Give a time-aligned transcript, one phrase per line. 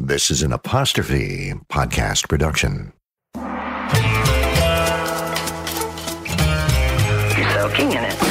[0.00, 2.92] This is an apostrophe podcast production.
[7.36, 8.27] You're soaking in it.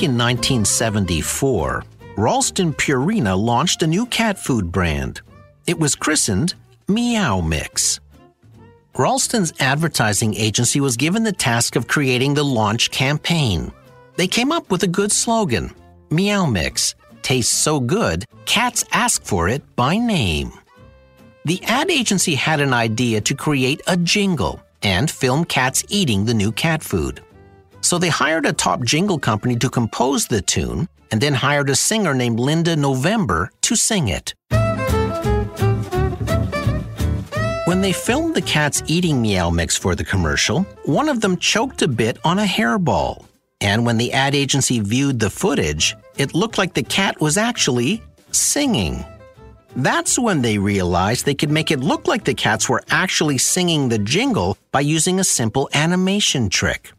[0.00, 1.84] Back in 1974,
[2.16, 5.20] Ralston Purina launched a new cat food brand.
[5.66, 6.54] It was christened
[6.88, 8.00] Meow Mix.
[8.96, 13.72] Ralston's advertising agency was given the task of creating the launch campaign.
[14.16, 15.70] They came up with a good slogan
[16.08, 20.50] Meow Mix tastes so good, cats ask for it by name.
[21.44, 26.32] The ad agency had an idea to create a jingle and film cats eating the
[26.32, 27.22] new cat food.
[27.80, 31.76] So they hired a top jingle company to compose the tune and then hired a
[31.76, 34.34] singer named Linda November to sing it.
[37.66, 41.82] When they filmed the cats eating Meow Mix for the commercial, one of them choked
[41.82, 43.24] a bit on a hairball.
[43.60, 48.02] And when the ad agency viewed the footage, it looked like the cat was actually
[48.32, 49.04] singing.
[49.76, 53.88] That's when they realized they could make it look like the cats were actually singing
[53.88, 56.90] the jingle by using a simple animation trick.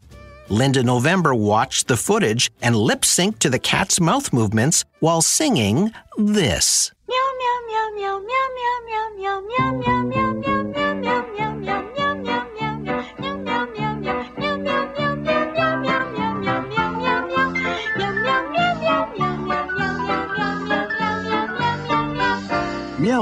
[0.48, 5.92] Linda November watched the footage and lip synced to the cat's mouth movements while singing
[6.18, 6.90] this.
[7.08, 7.32] Meow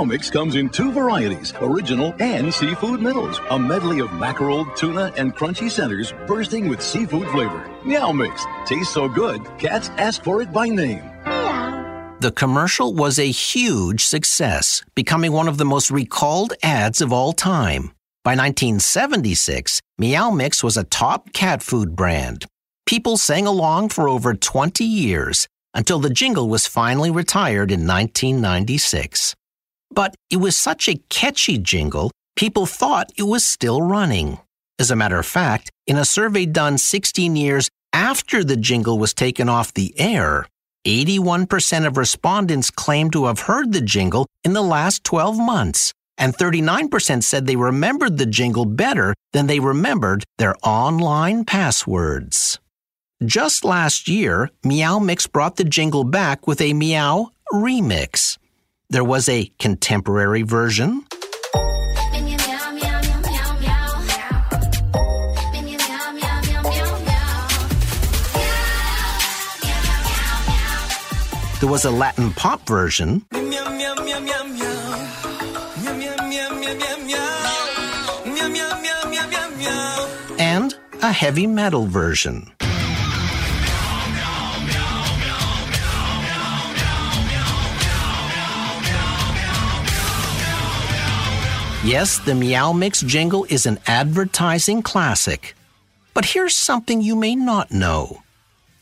[0.04, 3.40] Mix comes in two varieties, original and seafood middles.
[3.50, 7.70] A medley of mackerel, tuna, and crunchy centers bursting with seafood flavor.
[7.84, 8.44] Meow Mix.
[8.66, 11.02] Tastes so good, cats ask for it by name.
[12.20, 17.32] The commercial was a huge success, becoming one of the most recalled ads of all
[17.32, 17.92] time.
[18.22, 22.44] By 1976, Meow Mix was a top cat food brand.
[22.84, 29.34] People sang along for over 20 years until the jingle was finally retired in 1996.
[29.90, 34.38] But it was such a catchy jingle, people thought it was still running.
[34.78, 39.12] As a matter of fact, in a survey done 16 years after the jingle was
[39.12, 40.46] taken off the air,
[40.86, 46.34] 81% of respondents claimed to have heard the jingle in the last 12 months, and
[46.34, 52.58] 39% said they remembered the jingle better than they remembered their online passwords.
[53.22, 58.38] Just last year, Meow Mix brought the jingle back with a Meow remix.
[58.92, 61.04] There was a contemporary version,
[71.60, 73.24] there was a Latin pop version,
[80.40, 82.50] and a heavy metal version.
[91.82, 95.54] Yes, the Meow Mix jingle is an advertising classic.
[96.12, 98.22] But here's something you may not know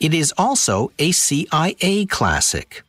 [0.00, 2.82] it is also a CIA classic.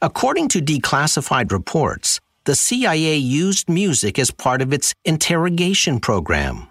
[0.00, 6.68] According to declassified reports, the CIA used music as part of its interrogation program.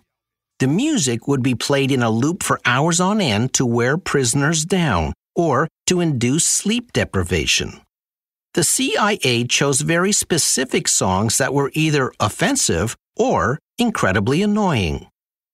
[0.57, 4.65] The music would be played in a loop for hours on end to wear prisoners
[4.65, 7.82] down or to induce sleep deprivation.
[8.53, 15.07] The CIA chose very specific songs that were either offensive or incredibly annoying.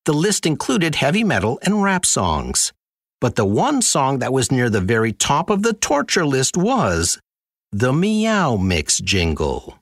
[0.03, 2.73] The list included heavy metal and rap songs.
[3.21, 7.19] But the one song that was near the very top of the torture list was
[7.71, 9.79] the Meow Mix jingle.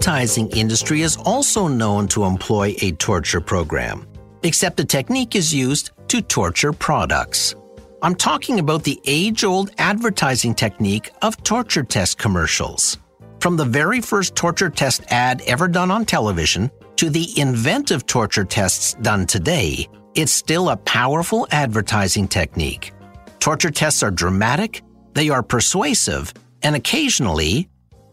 [0.00, 4.06] Advertising industry is also known to employ a torture program,
[4.44, 7.54] except the technique is used to torture products.
[8.00, 12.96] I'm talking about the age old advertising technique of torture test commercials.
[13.40, 18.44] From the very first torture test ad ever done on television to the inventive torture
[18.44, 22.94] tests done today, it's still a powerful advertising technique.
[23.38, 24.80] Torture tests are dramatic,
[25.12, 26.32] they are persuasive,
[26.62, 27.68] and occasionally,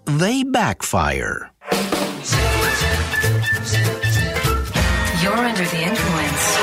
[0.06, 1.50] they backfire.
[5.78, 6.58] The influence.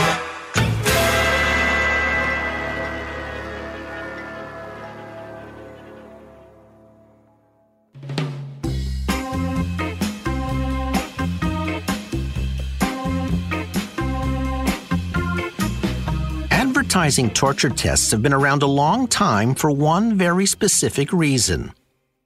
[16.50, 21.72] Advertising torture tests have been around a long time for one very specific reason.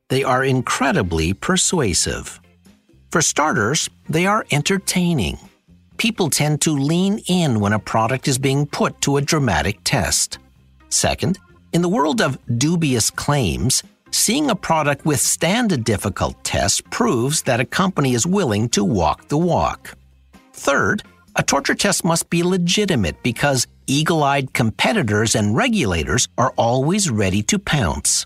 [0.09, 2.41] They are incredibly persuasive.
[3.11, 5.39] For starters, they are entertaining.
[5.99, 10.39] People tend to lean in when a product is being put to a dramatic test.
[10.91, 11.41] Second,
[11.73, 17.59] in the world of dubious claims, seeing a product withstand a difficult test proves that
[17.59, 19.97] a company is willing to walk the walk.
[20.53, 21.03] Third,
[21.35, 27.43] a torture test must be legitimate because eagle eyed competitors and regulators are always ready
[27.43, 28.25] to pounce.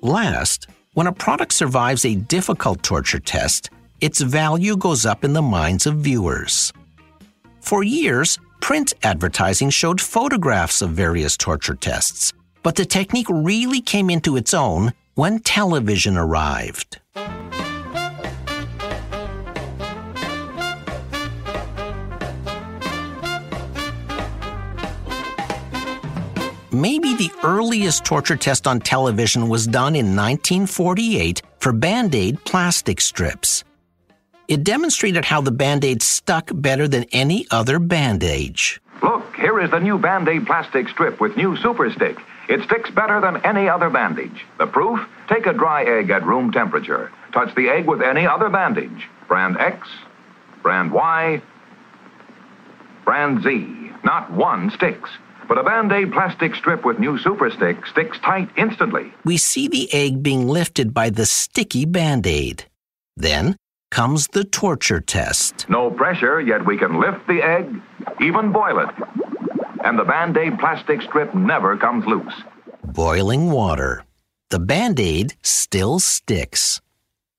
[0.00, 5.42] Last, when a product survives a difficult torture test, its value goes up in the
[5.42, 6.72] minds of viewers.
[7.62, 14.10] For years, print advertising showed photographs of various torture tests, but the technique really came
[14.10, 17.00] into its own when television arrived.
[26.72, 33.00] Maybe the earliest torture test on television was done in 1948 for Band Aid plastic
[33.00, 33.62] strips.
[34.48, 38.80] It demonstrated how the Band Aid stuck better than any other bandage.
[39.02, 42.18] Look, here is the new Band Aid plastic strip with new Super Stick.
[42.48, 44.44] It sticks better than any other bandage.
[44.58, 45.00] The proof?
[45.28, 47.10] Take a dry egg at room temperature.
[47.32, 49.08] Touch the egg with any other bandage.
[49.28, 49.88] Brand X,
[50.62, 51.40] brand Y,
[53.04, 53.92] brand Z.
[54.04, 55.10] Not one sticks.
[55.48, 59.12] But a Band Aid plastic strip with new Super Stick sticks tight instantly.
[59.24, 62.64] We see the egg being lifted by the sticky Band Aid.
[63.16, 63.56] Then
[63.92, 65.68] comes the torture test.
[65.68, 67.66] No pressure, yet we can lift the egg,
[68.22, 68.88] even boil it.
[69.84, 72.32] and the Band Aid plastic strip never comes loose.
[72.82, 74.04] Boiling water.
[74.50, 76.80] The band aid still sticks.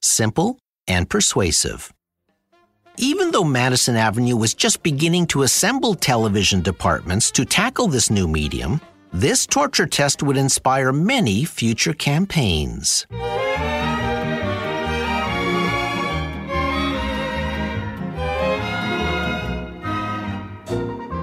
[0.02, 1.92] Simple and persuasive.
[2.98, 8.28] Even though Madison Avenue was just beginning to assemble television departments to tackle this new
[8.28, 8.80] medium,
[9.12, 13.08] this torture test would inspire many future campaigns.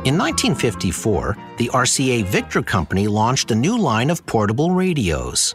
[0.07, 5.55] In 1954, the RCA Victor Company launched a new line of portable radios.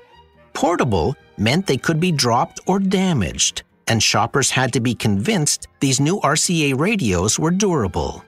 [0.53, 5.99] Portable meant they could be dropped or damaged, and shoppers had to be convinced these
[5.99, 8.23] new RCA radios were durable.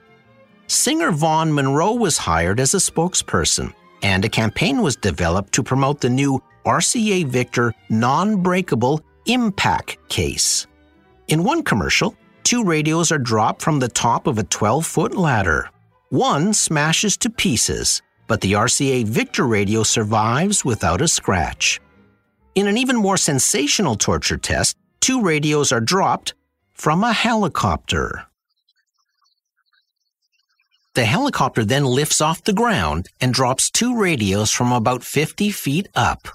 [0.66, 3.72] Singer Vaughn Monroe was hired as a spokesperson,
[4.02, 10.66] and a campaign was developed to promote the new RCA Victor non breakable impact case.
[11.28, 15.70] In one commercial, two radios are dropped from the top of a 12 foot ladder.
[16.10, 21.82] One smashes to pieces, but the RCA Victor radio survives without a scratch.
[22.56, 26.34] In an even more sensational torture test, two radios are dropped
[26.74, 28.26] from a helicopter.
[30.96, 35.90] The helicopter then lifts off the ground and drops two radios from about 50 feet
[35.94, 36.30] up.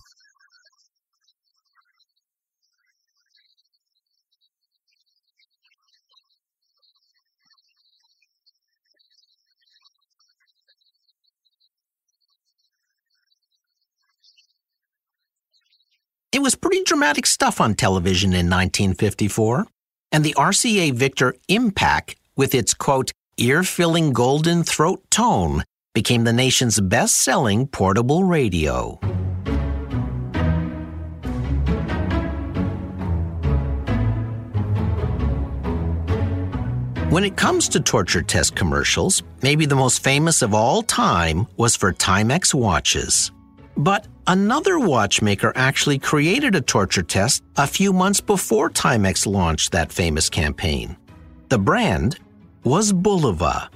[16.32, 19.66] It was pretty dramatic stuff on television in 1954,
[20.12, 25.62] and the RCA Victor Impact, with its quote, ear filling golden throat tone,
[25.92, 28.98] became the nation's best selling portable radio.
[37.10, 41.76] When it comes to torture test commercials, maybe the most famous of all time was
[41.76, 43.30] for Timex watches.
[43.76, 49.92] But another watchmaker actually created a torture test a few months before Timex launched that
[49.92, 50.96] famous campaign.
[51.48, 52.18] The brand
[52.64, 53.68] was Bulova.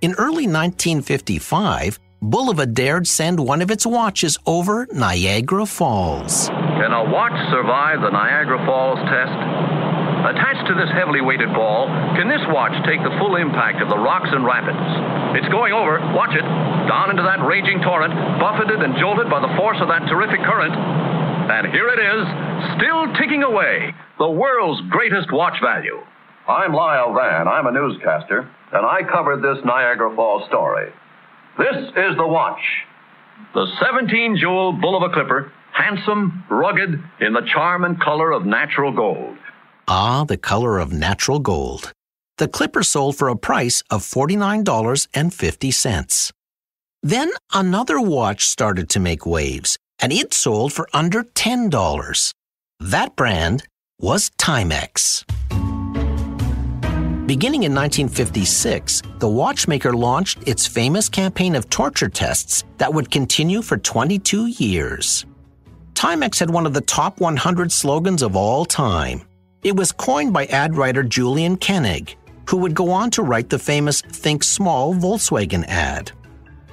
[0.00, 6.48] In early 1955, Bulova dared send one of its watches over Niagara Falls.
[6.48, 9.81] Can a watch survive the Niagara Falls test?
[10.22, 13.98] Attached to this heavily weighted ball, can this watch take the full impact of the
[13.98, 14.78] rocks and rapids?
[15.34, 16.46] It's going over, watch it,
[16.86, 20.74] down into that raging torrent, buffeted and jolted by the force of that terrific current.
[21.50, 22.22] And here it is,
[22.78, 25.98] still ticking away, the world's greatest watch value.
[26.46, 27.48] I'm Lyle Van.
[27.48, 30.92] I'm a newscaster, and I covered this Niagara Falls story.
[31.58, 32.62] This is the watch.
[33.54, 39.36] The 17 jewel Bulova Clipper, handsome, rugged, in the charm and color of natural gold.
[39.88, 41.92] Ah, the color of natural gold.
[42.38, 46.32] The clipper sold for a price of $49.50.
[47.02, 52.32] Then another watch started to make waves, and it sold for under $10.
[52.80, 53.64] That brand
[54.00, 55.24] was Timex.
[57.26, 63.62] Beginning in 1956, the watchmaker launched its famous campaign of torture tests that would continue
[63.62, 65.24] for 22 years.
[65.94, 69.22] Timex had one of the top 100 slogans of all time.
[69.62, 72.16] It was coined by ad writer Julian Koenig,
[72.48, 76.10] who would go on to write the famous Think Small Volkswagen ad.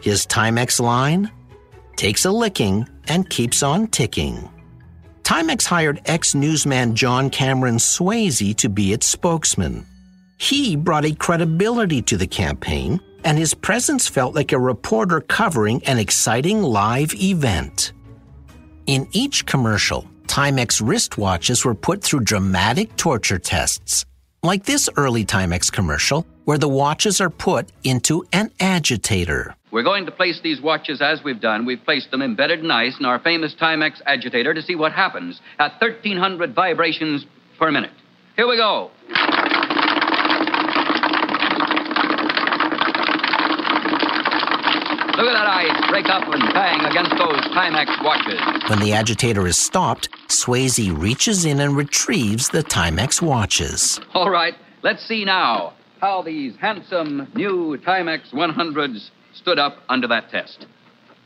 [0.02, 1.32] His Timex line
[1.96, 4.50] takes a licking and keeps on ticking.
[5.22, 9.86] Timex hired ex newsman John Cameron Swayze to be its spokesman.
[10.38, 15.84] He brought a credibility to the campaign, and his presence felt like a reporter covering
[15.84, 17.92] an exciting live event.
[18.88, 24.06] In each commercial, Timex wristwatches were put through dramatic torture tests,
[24.44, 29.56] like this early Timex commercial, where the watches are put into an agitator.
[29.72, 31.66] We're going to place these watches as we've done.
[31.66, 35.42] We've placed them embedded in ice in our famous Timex agitator to see what happens
[35.58, 37.26] at 1,300 vibrations
[37.58, 37.92] per minute.
[38.36, 38.92] Here we go.
[45.20, 48.40] Look at that ice break up and bang against those Timex watches.
[48.70, 54.00] When the agitator is stopped, Swayze reaches in and retrieves the Timex watches.
[54.14, 60.30] All right, let's see now how these handsome new Timex 100s stood up under that
[60.30, 60.68] test.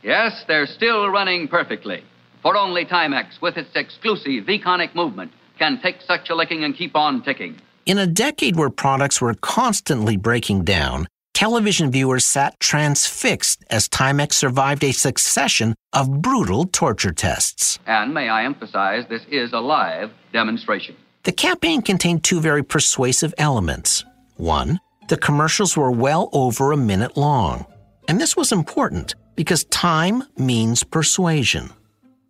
[0.02, 2.02] Yes, they're still running perfectly.
[2.42, 6.96] For only Timex, with its exclusive V-conic movement, can take such a licking and keep
[6.96, 7.60] on ticking.
[7.86, 14.34] In a decade where products were constantly breaking down, television viewers sat transfixed as Timex
[14.34, 17.78] survived a succession of brutal torture tests.
[17.86, 20.96] And may I emphasize, this is a live demonstration.
[21.24, 24.04] The campaign contained two very persuasive elements.
[24.36, 27.66] One, the commercials were well over a minute long.
[28.08, 31.70] And this was important because time means persuasion.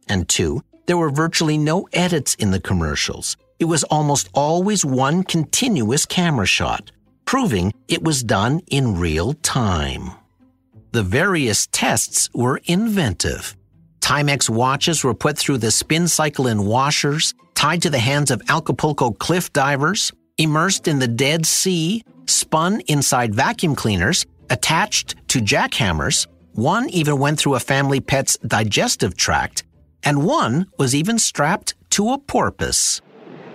[0.09, 3.37] And two, there were virtually no edits in the commercials.
[3.59, 6.91] It was almost always one continuous camera shot,
[7.25, 10.11] proving it was done in real time.
[10.93, 13.57] The various tests were inventive.
[14.01, 18.43] Timex watches were put through the spin cycle in washers, tied to the hands of
[18.49, 26.27] Acapulco cliff divers, immersed in the Dead Sea, spun inside vacuum cleaners, attached to jackhammers.
[26.53, 29.65] One even went through a family pet's digestive tract,
[30.03, 33.01] and one was even strapped to a porpoise.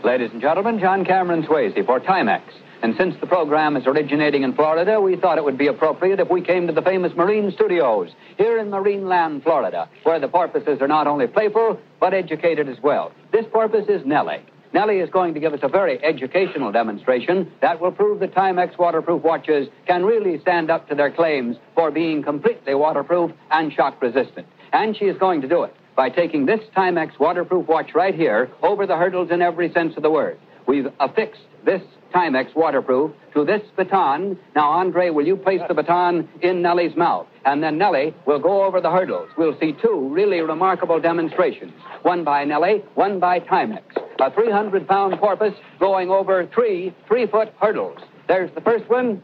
[0.03, 2.41] Ladies and gentlemen, John Cameron Swayze for Timex.
[2.81, 6.29] And since the program is originating in Florida, we thought it would be appropriate if
[6.29, 10.88] we came to the famous Marine Studios here in Marineland, Florida, where the porpoises are
[10.88, 13.12] not only playful, but educated as well.
[13.33, 14.45] This porpoise is Nellie.
[14.71, 18.77] Nellie is going to give us a very educational demonstration that will prove that Timex
[18.77, 24.01] waterproof watches can really stand up to their claims for being completely waterproof and shock
[24.01, 24.48] resistant.
[24.71, 28.51] And she is going to do it by taking this Timex waterproof watch right here
[28.62, 30.39] over the hurdles in every sense of the word.
[30.69, 31.81] We've affixed this
[32.13, 34.38] Timex waterproof to this baton.
[34.55, 37.25] Now, Andre, will you place the baton in Nellie's mouth?
[37.43, 39.29] And then Nellie will go over the hurdles.
[39.35, 41.73] We'll see two really remarkable demonstrations
[42.03, 43.81] one by Nellie, one by Timex.
[44.19, 47.97] A 300 pound porpoise going over three three foot hurdles.
[48.27, 49.23] There's the first one.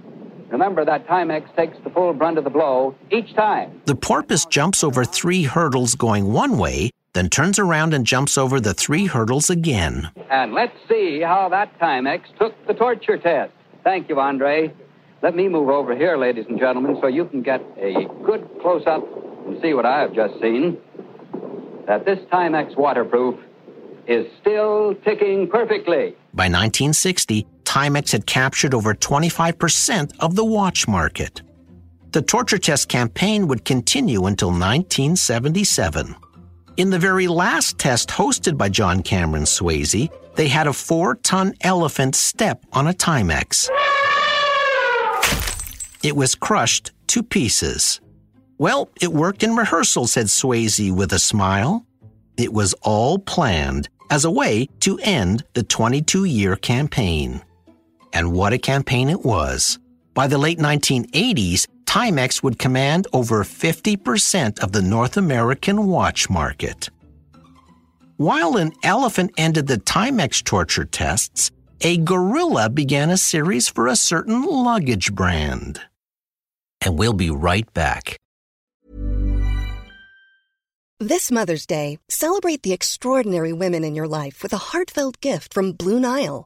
[0.50, 3.82] Remember that Timex takes the full brunt of the blow each time.
[3.86, 8.60] The porpoise jumps over three hurdles going one way, then turns around and jumps over
[8.60, 10.12] the three hurdles again.
[10.30, 13.54] And let's see how that Timex took the torture test.
[13.84, 14.74] Thank you, Andre.
[15.24, 18.84] Let me move over here, ladies and gentlemen, so you can get a good close
[18.86, 19.04] up
[19.48, 20.78] and see what I have just seen.
[21.88, 23.40] That this Timex waterproof
[24.08, 26.16] is still ticking perfectly.
[26.34, 31.42] By 1960, Timex had captured over 25% of the watch market.
[32.12, 36.16] The torture test campaign would continue until 1977.
[36.78, 41.54] In the very last test hosted by John Cameron Swayze, they had a four ton
[41.62, 43.70] elephant step on a Timex.
[46.04, 48.02] It was crushed to pieces.
[48.58, 51.86] Well, it worked in rehearsal, said Swayze with a smile.
[52.36, 57.42] It was all planned as a way to end the 22 year campaign.
[58.12, 59.80] And what a campaign it was.
[60.14, 66.90] By the late 1980s, Timex would command over 50% of the North American watch market.
[68.18, 73.96] While an elephant ended the Timex torture tests, a gorilla began a series for a
[73.96, 75.80] certain luggage brand.
[76.82, 78.18] And we'll be right back.
[81.00, 85.72] This Mother's Day, celebrate the extraordinary women in your life with a heartfelt gift from
[85.72, 86.46] Blue Nile.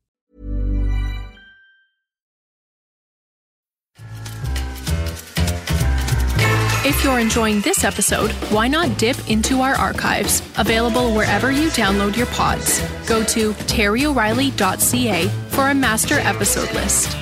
[6.91, 12.17] If you're enjoying this episode, why not dip into our archives, available wherever you download
[12.17, 12.81] your pods.
[13.07, 17.15] Go to terryoreilly.ca for a master episode list.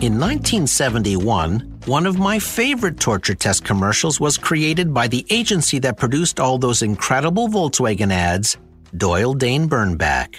[0.00, 5.98] In 1971, one of my favorite torture test commercials was created by the agency that
[5.98, 8.56] produced all those incredible Volkswagen ads,
[8.96, 10.36] Doyle Dane Bernbach.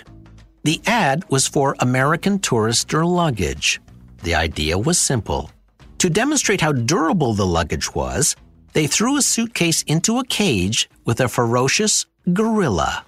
[0.63, 3.79] The ad was for American Tourister luggage.
[4.23, 5.51] The idea was simple.
[5.99, 8.35] To demonstrate how durable the luggage was,
[8.73, 13.05] they threw a suitcase into a cage with a ferocious gorilla.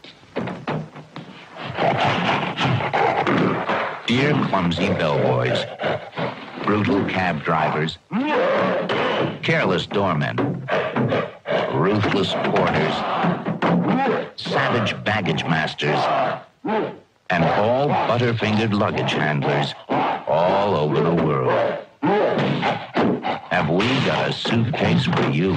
[4.08, 5.65] Dear clumsy bellboys,
[6.63, 7.97] brutal cab drivers,
[9.43, 10.38] careless doormen,
[11.74, 12.95] ruthless porters,
[14.36, 16.00] savage baggage masters,
[17.30, 19.74] and all butterfingered luggage handlers
[20.28, 21.78] all over the world.
[23.52, 25.56] Have we got a suitcase for you?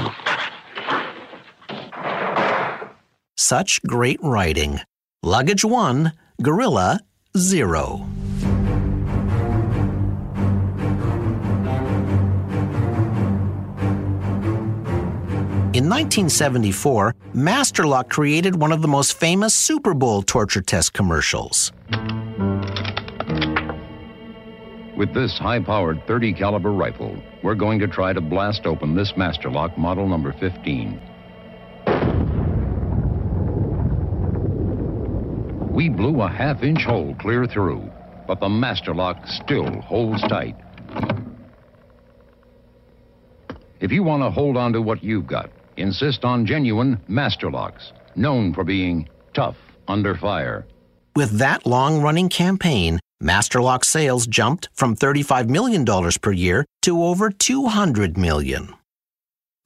[3.37, 4.81] Such great writing.
[5.23, 6.13] Luggage 1,
[6.43, 7.01] Gorilla
[7.37, 8.07] 0.
[15.75, 21.73] In 1974, Masterlock created one of the most famous Super Bowl torture test commercials.
[24.97, 29.77] With this high-powered 30 caliber rifle, we're going to try to blast open this Masterlock
[29.77, 31.01] model number 15.
[35.73, 37.91] We blew a half-inch hole clear through,
[38.29, 40.55] but the Masterlock still holds tight.
[43.81, 48.53] If you want to hold on to what you've got, insist on genuine Masterlocks, known
[48.55, 49.57] for being tough
[49.89, 50.67] under fire.
[51.17, 55.85] With that long running campaign, Masterlock sales jumped from $35 million
[56.21, 58.75] per year to over 200 million.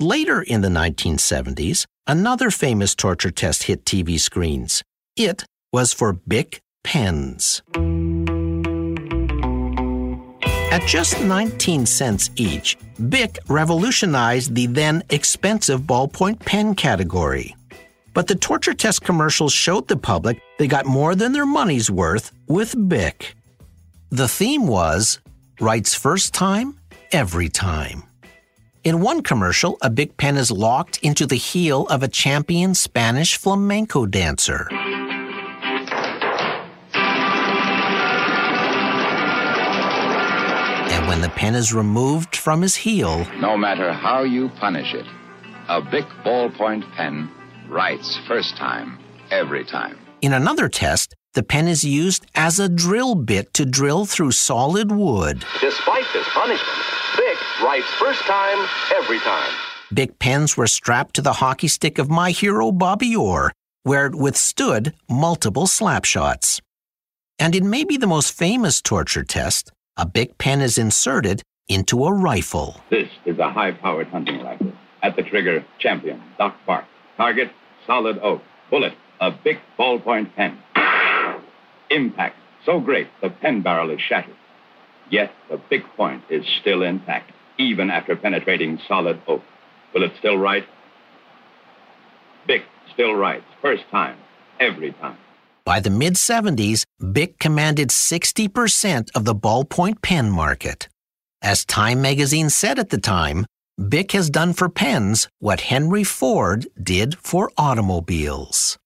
[0.01, 4.83] Later in the 1970s, another famous torture test hit TV screens.
[5.17, 7.63] It was for Bic pens.
[10.71, 12.77] At just 19 cents each,
[13.09, 17.57] Bic revolutionized the then expensive ballpoint pen category.
[18.13, 22.33] But the torture test commercials showed the public they got more than their money's worth
[22.49, 23.35] with Bic.
[24.11, 25.21] The theme was
[25.59, 26.79] Writes first time,
[27.13, 28.03] every time.
[28.85, 33.39] In one commercial, a Bic pen is locked into the heel of a champion Spanish
[33.39, 34.69] flamenco dancer.
[41.09, 45.07] When the pen is removed from his heel, No matter how you punish it,
[45.67, 47.31] a Bic ballpoint pen
[47.67, 48.99] writes first time,
[49.31, 49.97] every time.
[50.21, 54.93] in another test, the pen is used as a drill bit to drill through solid
[54.93, 55.47] wood.
[55.63, 56.79] Despite this punishment,
[57.17, 58.59] Bic writes first time,
[58.95, 59.51] every time.
[59.95, 63.51] Bic pens were strapped to the hockey stick of my hero Bobby Orr,
[63.83, 66.61] where it withstood multiple slap shots.
[67.39, 72.13] And in maybe the most famous torture test, a Bic pen is inserted into a
[72.13, 72.81] rifle.
[72.89, 74.73] This is a high-powered hunting rifle.
[75.03, 76.85] At the trigger, champion, Doc Park.
[77.17, 77.51] Target,
[77.85, 78.41] solid oak.
[78.71, 80.57] Bullet, a Bic ballpoint pen.
[81.91, 84.37] Impact, so great the pen barrel is shattered.
[85.11, 89.43] Yet the Bic point is still intact, even after penetrating solid oak.
[89.93, 90.67] Will it still write?
[92.47, 94.17] Bic still writes, first time,
[94.61, 95.19] every time.
[95.69, 100.89] By the mid 70s, Bic commanded 60% of the ballpoint pen market.
[101.43, 103.45] As Time magazine said at the time,
[103.77, 108.79] Bic has done for pens what Henry Ford did for automobiles.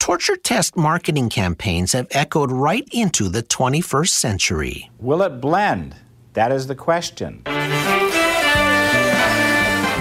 [0.00, 4.90] Torture test marketing campaigns have echoed right into the 21st century.
[4.98, 5.94] Will it blend?
[6.32, 7.42] That is the question.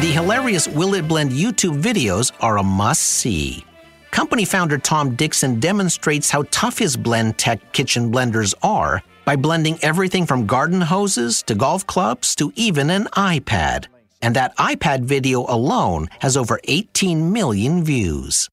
[0.02, 3.64] The hilarious Will It Blend YouTube videos are a must see.
[4.18, 10.26] Company founder Tom Dickson demonstrates how tough his Blendtec kitchen blenders are by blending everything
[10.26, 13.86] from garden hoses to golf clubs to even an iPad.
[14.24, 18.50] And that iPad video alone has over 18 million views.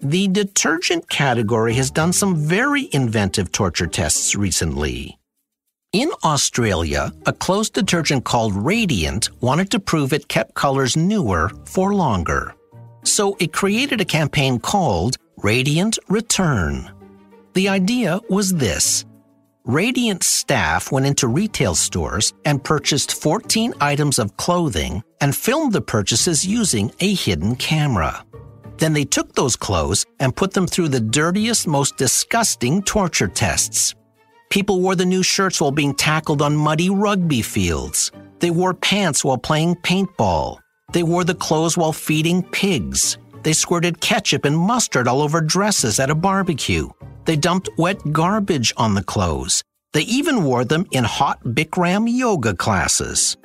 [0.00, 5.18] the detergent category has done some very inventive torture tests recently.
[5.92, 11.94] In Australia, a clothes detergent called Radiant wanted to prove it kept colors newer for
[11.94, 12.54] longer.
[13.04, 16.90] So it created a campaign called Radiant Return.
[17.52, 19.04] The idea was this
[19.64, 25.82] Radiant staff went into retail stores and purchased 14 items of clothing and filmed the
[25.82, 28.24] purchases using a hidden camera.
[28.78, 33.94] Then they took those clothes and put them through the dirtiest, most disgusting torture tests.
[34.52, 38.12] People wore the new shirts while being tackled on muddy rugby fields.
[38.40, 40.58] They wore pants while playing paintball.
[40.92, 43.16] They wore the clothes while feeding pigs.
[43.44, 46.90] They squirted ketchup and mustard all over dresses at a barbecue.
[47.24, 49.64] They dumped wet garbage on the clothes.
[49.94, 53.38] They even wore them in hot Bikram yoga classes.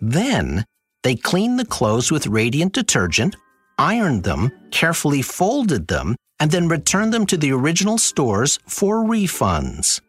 [0.00, 0.64] Then
[1.02, 3.34] they cleaned the clothes with radiant detergent,
[3.78, 10.00] ironed them, carefully folded them, and then returned them to the original stores for refunds.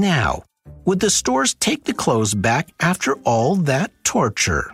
[0.00, 0.44] Now,
[0.86, 4.72] would the stores take the clothes back after all that torture?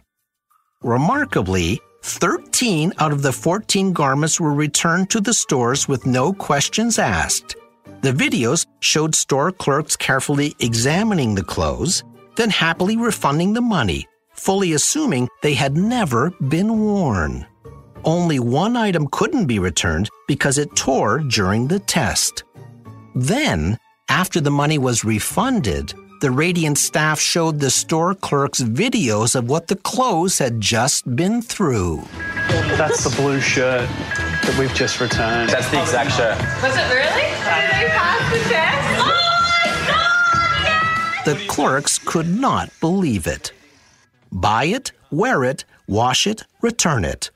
[0.84, 7.00] Remarkably, 13 out of the 14 garments were returned to the stores with no questions
[7.00, 7.56] asked.
[8.02, 12.04] The videos showed store clerks carefully examining the clothes,
[12.36, 17.44] then happily refunding the money, fully assuming they had never been worn.
[18.04, 22.44] Only one item couldn't be returned because it tore during the test.
[23.16, 23.76] Then,
[24.08, 29.66] after the money was refunded, the Radiant staff showed the store clerks videos of what
[29.68, 32.02] the clothes had just been through.
[32.78, 35.50] That's the blue shirt that we've just returned.
[35.50, 36.38] That's the exact shirt.
[36.62, 37.28] Was it really?
[37.36, 39.00] Did they pass the test?
[39.00, 39.06] Oh
[39.42, 40.64] my God!
[40.64, 41.24] Yes!
[41.24, 43.52] The clerks could not believe it.
[44.32, 47.30] Buy it, wear it, wash it, return it.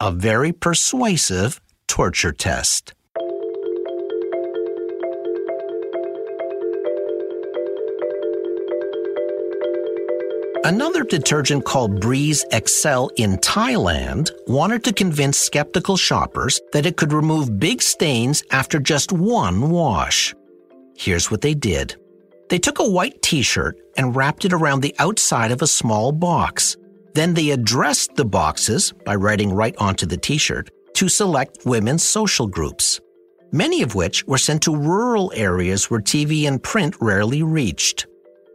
[0.00, 2.94] A very persuasive torture test.
[10.64, 17.12] Another detergent called Breeze Excel in Thailand wanted to convince skeptical shoppers that it could
[17.12, 20.34] remove big stains after just one wash.
[20.96, 21.96] Here's what they did
[22.48, 26.12] they took a white t shirt and wrapped it around the outside of a small
[26.12, 26.78] box.
[27.12, 32.04] Then they addressed the boxes by writing right onto the t shirt to select women's
[32.04, 33.02] social groups,
[33.52, 38.06] many of which were sent to rural areas where TV and print rarely reached.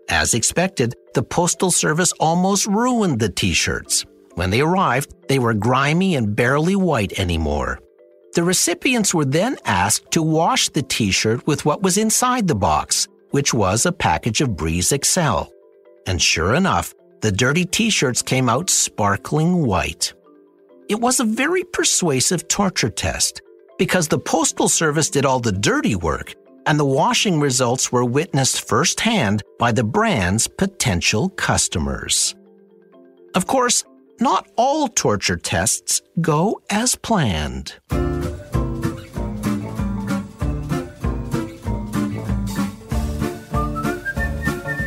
[0.10, 4.06] As expected, the Postal Service almost ruined the t shirts.
[4.36, 7.80] When they arrived, they were grimy and barely white anymore.
[8.34, 12.56] The recipients were then asked to wash the t shirt with what was inside the
[12.56, 15.52] box, which was a package of Breeze Excel.
[16.06, 20.14] And sure enough, the dirty t shirts came out sparkling white.
[20.88, 23.42] It was a very persuasive torture test
[23.78, 28.68] because the Postal Service did all the dirty work and the washing results were witnessed
[28.68, 32.36] firsthand by the brand's potential customers.
[33.36, 33.84] Of course,
[34.20, 37.76] not all torture tests go as planned.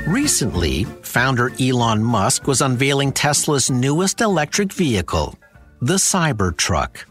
[0.07, 5.39] Recently, founder Elon Musk was unveiling Tesla's newest electric vehicle,
[5.81, 7.05] the Cybertruck.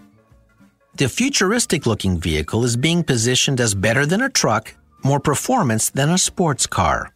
[0.96, 4.76] The futuristic looking vehicle is being positioned as better than a truck,
[5.06, 7.14] more performance than a sports car.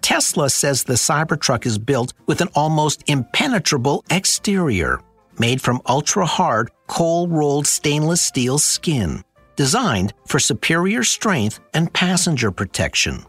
[0.00, 5.00] Tesla says the Cybertruck is built with an almost impenetrable exterior,
[5.40, 9.24] made from ultra hard, cold rolled stainless steel skin,
[9.56, 13.24] designed for superior strength and passenger protection.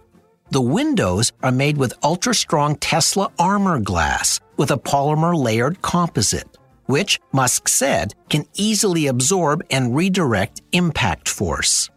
[0.52, 6.51] The windows are made with ultra strong Tesla armor glass with a polymer layered composite
[6.92, 11.90] which, Musk said, can easily absorb and redirect impact force.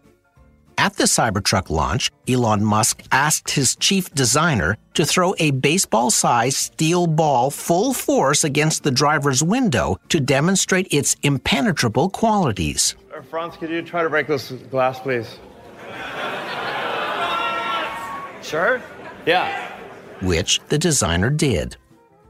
[0.76, 6.56] At the Cybertruck launch, Elon Musk asked his chief designer to throw a baseball sized
[6.56, 12.96] steel ball full force against the driver's window to demonstrate its impenetrable qualities.
[13.16, 15.38] Uh, Franz, could you try to break this glass, please?
[18.42, 18.82] Sure?
[19.24, 19.72] Yeah.
[20.20, 21.76] Which the designer did.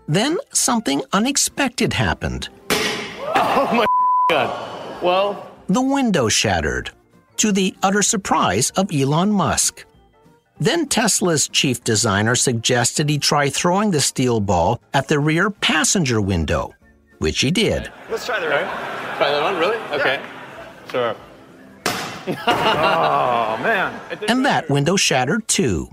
[0.06, 2.48] Then something unexpected happened.
[2.70, 3.86] Oh my
[4.30, 5.02] god.
[5.02, 6.90] Well, The window shattered,
[7.36, 9.84] to the utter surprise of Elon Musk.
[10.60, 16.20] Then Tesla's chief designer suggested he try throwing the steel ball at the rear passenger
[16.20, 16.72] window,
[17.18, 17.90] which he did.
[18.10, 18.66] let's try the right.
[19.16, 19.76] Try that one, really?
[19.98, 20.22] Okay.
[20.90, 21.16] Sure.
[22.46, 24.00] oh man.
[24.28, 25.88] And that window shattered too.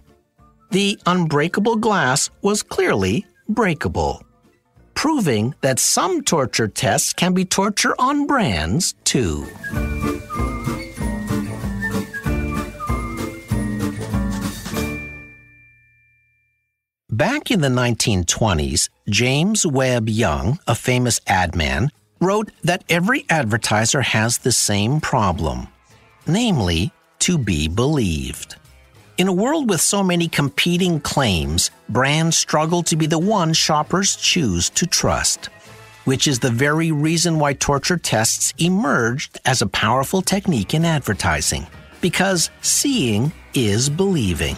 [0.70, 4.24] The unbreakable glass was clearly breakable,
[4.94, 9.46] proving that some torture tests can be torture on brands, too.
[17.10, 24.02] Back in the 1920s, James Webb Young, a famous ad man, wrote that every advertiser
[24.02, 25.68] has the same problem
[26.28, 28.56] namely, to be believed.
[29.18, 34.16] In a world with so many competing claims, brands struggle to be the one shoppers
[34.16, 35.48] choose to trust,
[36.06, 41.68] which is the very reason why torture tests emerged as a powerful technique in advertising.
[42.00, 44.56] Because seeing is believing.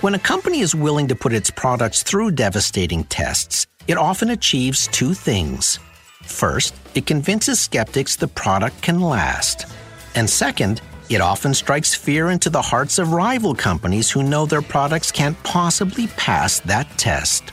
[0.00, 4.88] When a company is willing to put its products through devastating tests, it often achieves
[4.88, 5.78] two things.
[6.22, 9.66] First, it convinces skeptics the product can last.
[10.14, 14.62] And second, it often strikes fear into the hearts of rival companies who know their
[14.62, 17.52] products can't possibly pass that test.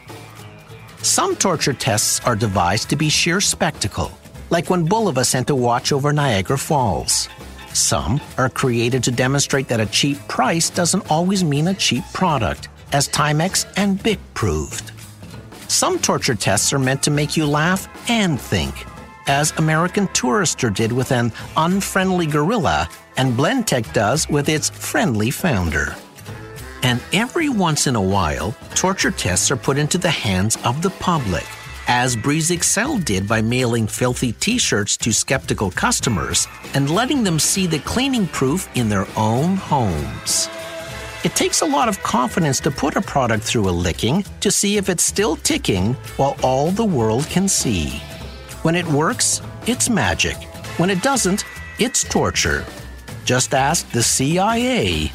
[1.02, 4.12] Some torture tests are devised to be sheer spectacle,
[4.50, 7.30] like when Bulova sent a watch over Niagara Falls.
[7.74, 12.70] Some are created to demonstrate that a cheap price doesn't always mean a cheap product,
[12.92, 14.92] as Timex and Bic proved.
[15.68, 18.86] Some torture tests are meant to make you laugh and think,
[19.28, 25.96] as American Tourister did with an unfriendly gorilla and Blendtec does with its friendly founder.
[26.84, 30.92] And every once in a while, torture tests are put into the hands of the
[30.92, 31.46] public,
[31.88, 37.40] as Breeze Excel did by mailing filthy t shirts to skeptical customers and letting them
[37.40, 40.50] see the cleaning proof in their own homes.
[41.24, 44.78] It takes a lot of confidence to put a product through a licking to see
[44.78, 47.90] if it's still ticking while all the world can see.
[48.62, 50.36] When it works, it's magic.
[50.78, 51.44] When it doesn't,
[51.80, 52.64] it's torture.
[53.26, 55.08] Just ask the CIA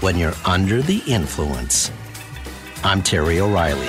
[0.00, 1.92] when you're under the influence.
[2.82, 3.86] I'm Terry O'Reilly.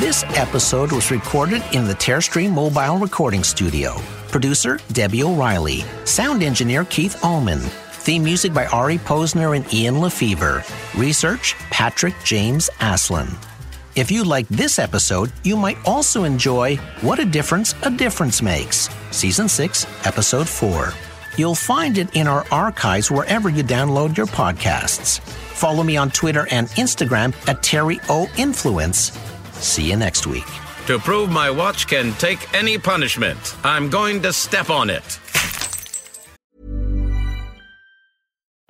[0.00, 3.94] This episode was recorded in the Terrestream Mobile Recording Studio.
[4.34, 5.84] Producer Debbie O'Reilly.
[6.04, 7.60] Sound engineer Keith Allman.
[7.60, 10.64] Theme music by Ari Posner and Ian LeFeuvre.
[10.98, 13.32] Research Patrick James Aslin.
[13.94, 18.90] If you like this episode, you might also enjoy What a Difference a Difference Makes,
[19.12, 20.92] Season 6, Episode 4.
[21.38, 25.20] You'll find it in our archives wherever you download your podcasts.
[25.20, 29.12] Follow me on Twitter and Instagram at Terry O Influence.
[29.60, 30.63] See you next week.
[30.86, 35.18] To prove my watch can take any punishment, I'm going to step on it.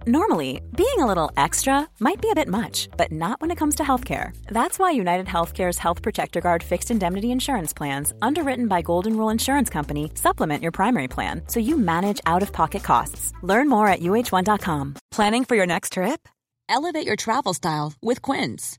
[0.07, 3.75] Normally, being a little extra might be a bit much, but not when it comes
[3.77, 4.37] to healthcare.
[4.47, 9.31] That's why United Healthcare's Health Protector Guard fixed indemnity insurance plans, underwritten by Golden Rule
[9.31, 13.33] Insurance Company, supplement your primary plan so you manage out of pocket costs.
[13.43, 14.95] Learn more at uh1.com.
[15.11, 16.29] Planning for your next trip?
[16.69, 18.79] Elevate your travel style with Quince.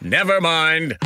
[0.00, 0.96] Never mind.